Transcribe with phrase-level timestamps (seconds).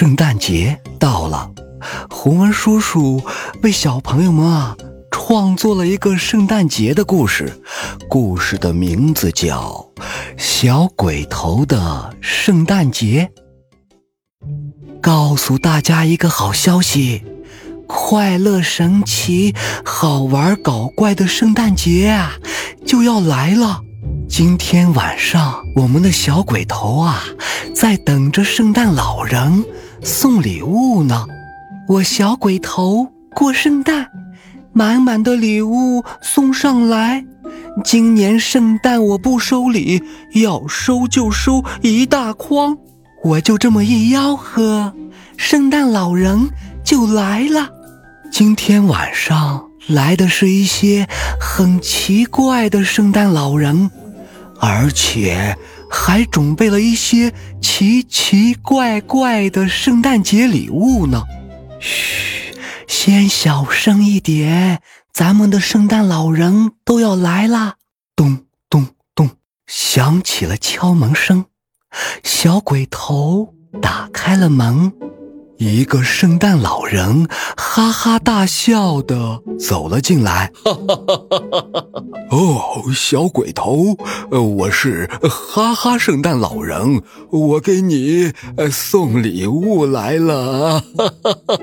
[0.00, 1.50] 圣诞节到了，
[2.08, 3.22] 洪文叔叔
[3.62, 4.74] 为小朋友们啊
[5.10, 7.60] 创作了一个圣诞节的故事，
[8.08, 9.90] 故事的名字叫
[10.38, 13.30] 《小鬼头的圣诞节》。
[15.02, 17.22] 告诉大家一个好消息，
[17.86, 19.54] 快乐、神奇、
[19.84, 22.36] 好玩、搞怪的圣诞节啊
[22.86, 23.82] 就要来了。
[24.30, 27.22] 今天晚上，我们的小鬼头啊，
[27.74, 29.62] 在等着圣诞老人
[30.02, 31.26] 送礼物呢。
[31.88, 34.08] 我小鬼头过圣诞，
[34.72, 37.24] 满满的礼物送上来。
[37.84, 40.02] 今年圣诞我不收礼，
[40.34, 42.76] 要收就收一大筐。
[43.22, 44.94] 我就这么一吆喝，
[45.36, 46.48] 圣诞老人
[46.84, 47.68] 就来了。
[48.30, 51.08] 今天晚上来的是一些
[51.40, 53.90] 很奇怪的圣诞老人。
[54.62, 55.56] 而且
[55.90, 61.24] 还准备了一些奇奇怪怪的圣诞节礼物呢。
[61.80, 62.54] 嘘，
[62.86, 64.80] 先小声一点，
[65.12, 67.74] 咱们的圣诞老人都要来啦！
[68.14, 69.30] 咚咚咚，
[69.66, 71.46] 响起了敲门声。
[72.22, 74.92] 小鬼头打开了门。
[75.60, 80.50] 一个圣诞老人哈哈大笑的走了进来。
[82.32, 83.94] 哦，小鬼头，
[84.30, 88.32] 我是哈哈圣诞老人，我给你
[88.72, 90.82] 送礼物来了。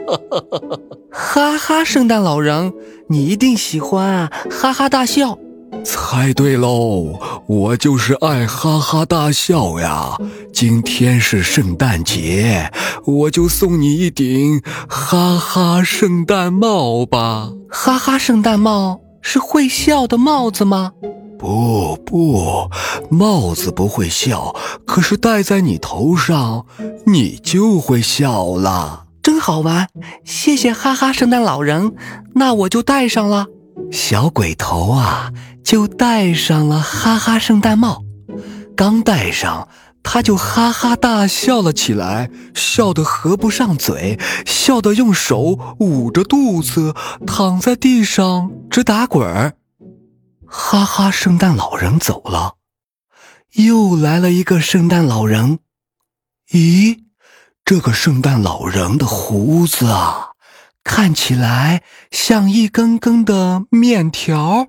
[1.09, 2.71] 哈哈，圣诞老人，
[3.09, 4.31] 你一定喜欢啊！
[4.51, 5.39] 哈哈大笑。
[5.83, 10.15] 猜对喽，我就是爱哈哈大笑呀！
[10.53, 12.71] 今天是圣诞节，
[13.05, 17.51] 我就送你一顶哈哈圣诞帽吧。
[17.69, 20.91] 哈哈，圣诞帽是会笑的帽子吗？
[21.37, 22.69] 不不，
[23.09, 26.65] 帽子不会笑，可是戴在你头上，
[27.05, 29.05] 你就会笑了。
[29.21, 29.87] 真好玩，
[30.23, 31.93] 谢谢哈哈圣诞老人，
[32.35, 33.47] 那我就戴上了。
[33.91, 35.31] 小鬼头啊！
[35.67, 38.01] 就戴上了哈哈圣诞帽，
[38.73, 39.67] 刚戴上，
[40.01, 46.95] 他就哈哈大笑了起来，笑得合不上嘴，笑得用手捂着肚子，
[47.25, 49.55] 躺在地上直打滚儿。
[50.45, 52.53] 哈哈，圣诞老人走了，
[53.55, 55.59] 又来了一个圣诞老人。
[56.53, 56.99] 咦，
[57.65, 60.29] 这个圣诞老人的胡子啊，
[60.85, 64.65] 看起来像一根根的面条。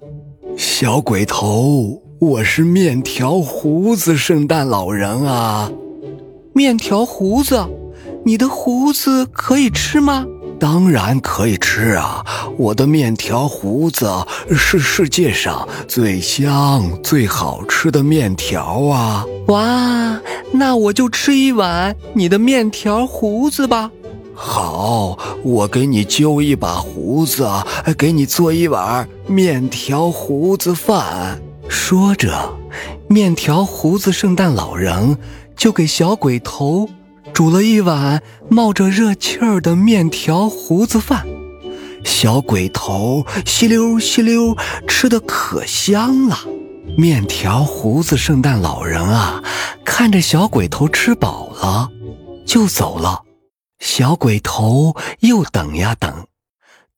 [0.58, 5.70] 小鬼头，我是面条胡子圣诞老人啊！
[6.52, 7.64] 面条胡子，
[8.24, 10.26] 你的胡子可以吃吗？
[10.58, 12.24] 当然可以吃啊！
[12.56, 14.12] 我的面条胡子
[14.50, 19.24] 是世界上最香、最好吃的面条啊！
[19.46, 20.20] 哇，
[20.50, 23.92] 那我就吃一碗你的面条胡子吧。
[24.40, 27.48] 好，我给你揪一把胡子，
[27.98, 31.42] 给你做一碗面条胡子饭。
[31.68, 32.56] 说着，
[33.08, 35.18] 面条胡子圣诞老人
[35.56, 36.88] 就给小鬼头
[37.32, 41.26] 煮了一碗冒着热气儿的面条胡子饭。
[42.04, 44.56] 小鬼头吸溜吸溜
[44.86, 46.38] 吃的可香了。
[46.96, 49.42] 面条胡子圣诞老人啊，
[49.84, 51.90] 看着小鬼头吃饱了，
[52.46, 53.22] 就走了。
[53.78, 56.26] 小鬼头又等呀等，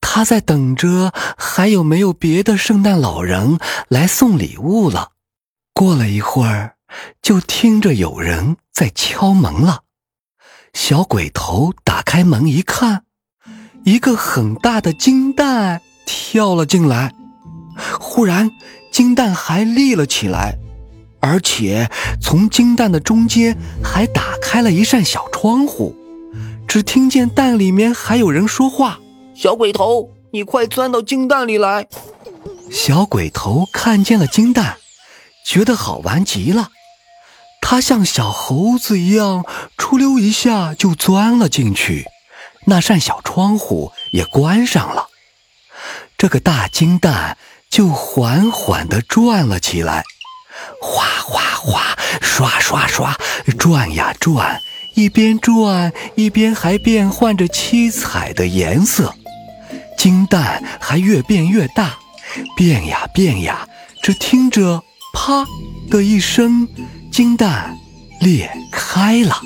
[0.00, 3.58] 他在等着还有没有别的圣诞老人
[3.88, 5.10] 来送礼物了。
[5.74, 6.74] 过了一会儿，
[7.22, 9.82] 就听着有人在敲门了。
[10.72, 13.04] 小鬼头打开门一看，
[13.84, 17.12] 一个很大的金蛋跳了进来。
[17.98, 18.50] 忽然，
[18.92, 20.58] 金蛋还立了起来，
[21.20, 21.90] 而且
[22.20, 25.94] 从金蛋的中间还打开了一扇小窗户。
[26.70, 29.00] 只听见蛋里面还有人说话
[29.34, 31.88] ：“小鬼头，你快钻到金蛋里来！”
[32.70, 34.76] 小鬼头看见了金蛋，
[35.44, 36.68] 觉得好玩极了。
[37.60, 39.44] 他像小猴子一样，
[39.76, 42.04] 出溜一下就钻了进去，
[42.66, 45.08] 那扇小窗户也关上了。
[46.16, 47.36] 这个大金蛋
[47.68, 50.04] 就缓缓地转了起来，
[50.80, 53.18] 哗哗哗，刷刷刷，
[53.58, 54.60] 转呀转。
[54.94, 59.14] 一边转一边还变换着七彩的颜色，
[59.96, 61.96] 金蛋还越变越大，
[62.56, 63.66] 变呀变呀，
[64.02, 64.82] 只听着
[65.14, 65.46] “啪”
[65.90, 66.68] 的一声，
[67.10, 67.76] 金蛋
[68.20, 69.40] 裂开了。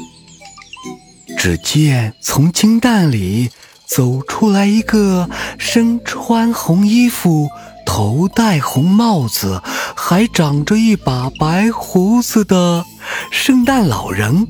[1.36, 3.50] 只见从金蛋里
[3.86, 7.48] 走出来一个身穿红衣服、
[7.84, 9.60] 头戴红帽子、
[9.94, 12.84] 还长着一把白胡子的
[13.30, 14.46] 圣诞老人。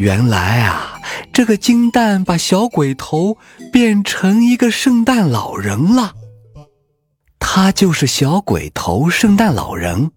[0.00, 0.98] 原来啊，
[1.30, 3.36] 这个金蛋把小鬼头
[3.70, 6.14] 变成一个圣诞老人了。
[7.38, 10.12] 他就是小鬼头圣诞老人。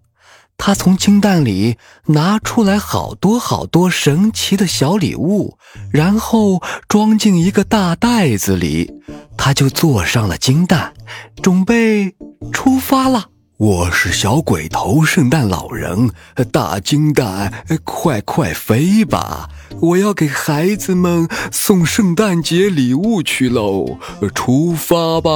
[0.56, 5.58] 他从金蛋里拿出来好多好多神奇的小礼物，
[5.92, 8.90] 然后装进一个大袋子里。
[9.38, 10.94] 他就坐上了金蛋，
[11.42, 12.16] 准备
[12.54, 13.26] 出发了。
[13.64, 16.12] 我是小鬼头圣诞老人，
[16.52, 19.50] 大金蛋，快快飞吧！
[19.80, 24.00] 我要给孩子们送圣诞节礼物去喽！
[24.36, 25.30] 出发吧！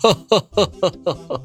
[0.00, 1.40] 哈哈哈哈哈哈。